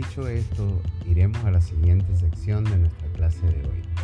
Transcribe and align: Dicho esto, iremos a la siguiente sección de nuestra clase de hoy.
Dicho 0.00 0.26
esto, 0.28 0.80
iremos 1.04 1.44
a 1.44 1.50
la 1.50 1.60
siguiente 1.60 2.16
sección 2.16 2.64
de 2.64 2.78
nuestra 2.78 3.06
clase 3.08 3.46
de 3.46 3.68
hoy. 3.68 3.99